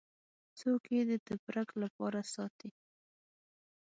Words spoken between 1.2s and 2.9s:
تبرک لپاره ساتي.